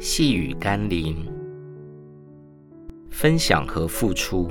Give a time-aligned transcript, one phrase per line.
[0.00, 1.26] 细雨甘霖，
[3.10, 4.48] 分享和付出，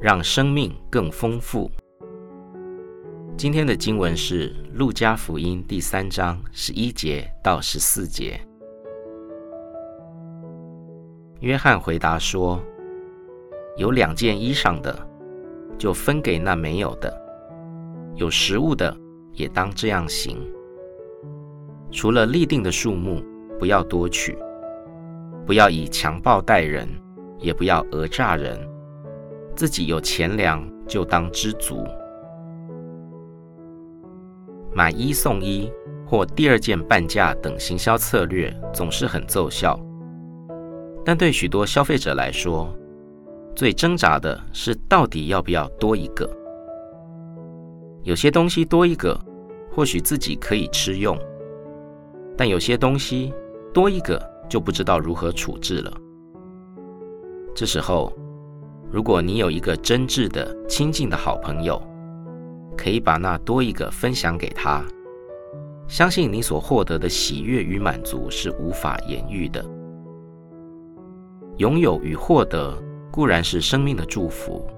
[0.00, 1.70] 让生命更丰富。
[3.36, 8.40] 今天的经文是《路加福音》第三章十一节到十四节。
[11.38, 12.60] 约翰回答说
[13.78, 15.08] ：“有两件衣裳的，
[15.78, 17.08] 就分给那没有的；
[18.16, 18.96] 有食物的，
[19.32, 20.36] 也当这样行。
[21.92, 23.22] 除了立定的数目，
[23.60, 24.36] 不要多取。
[25.46, 26.88] 不要以强暴待人，
[27.38, 28.58] 也不要讹诈人。
[29.54, 31.86] 自己有钱粮，就当知足。
[34.74, 35.70] 买一送一
[36.06, 39.78] 或第二件半价等行销策略总是很奏效，
[41.04, 42.74] 但对许多消费者来说，
[43.54, 46.26] 最挣扎的是到底要不要多一个。
[48.02, 49.18] 有些东西多一个，
[49.70, 51.18] 或许自己可以吃用，
[52.36, 53.32] 但有些东西
[53.74, 54.18] 多一个
[54.52, 55.90] 就不知道如何处置了。
[57.54, 58.12] 这时候，
[58.90, 61.80] 如果你有一个真挚的、亲近的好朋友，
[62.76, 64.84] 可以把那多一个分享给他，
[65.88, 69.64] 相信你所获得的喜悦与满足是无法言喻的。
[71.56, 72.76] 拥有与获得
[73.10, 74.68] 固然是生命的祝福，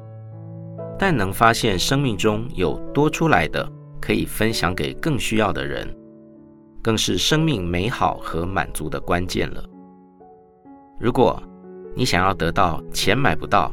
[0.96, 3.68] 但能发现生命中有多出来的
[4.00, 5.92] 可以分享给更需要的人，
[6.84, 9.64] 更是生命美好和满足的关键了。
[11.00, 11.42] 如果
[11.96, 13.72] 你想要得到钱买不到，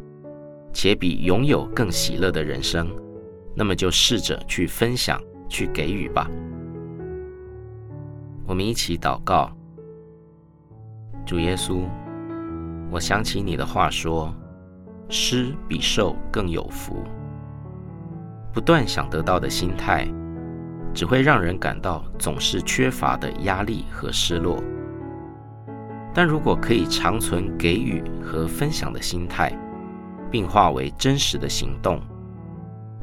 [0.71, 2.89] 且比拥有更喜乐的人生，
[3.53, 6.31] 那么就试着去分享，去给予吧。
[8.47, 9.51] 我们一起祷告，
[11.25, 11.81] 主耶稣，
[12.89, 14.33] 我想起你的话说，
[15.09, 17.03] 施比受更有福。
[18.53, 20.07] 不断想得到的心态，
[20.93, 24.61] 只会让人感到总是缺乏的压力和失落。
[26.13, 29.57] 但如果可以长存给予和分享的心态，
[30.29, 32.01] 并化为真实的行动，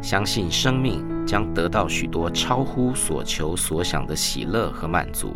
[0.02, 5.34] 相信生命将得到许多超乎所求所想的喜乐和满足。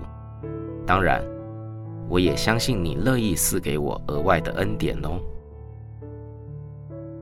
[0.87, 1.25] 当然，
[2.09, 5.19] 我也相信你乐意赐给我额外的恩典哦。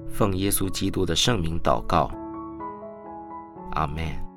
[0.09, 2.11] 奉耶稣基督的圣名祷告，
[3.73, 4.30] 阿门。